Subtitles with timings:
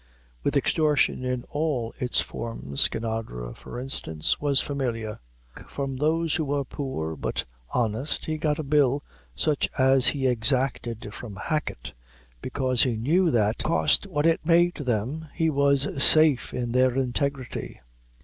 [0.41, 5.19] With extortion in all its forms Skinadre, for instance, was familiar.
[5.67, 9.03] From those who were poor but honest, he got a bill
[9.35, 11.93] such as he exacted from Hacket,
[12.41, 16.95] because he knew that, cost what it might to them, he was safe in their
[16.95, 17.79] integrity.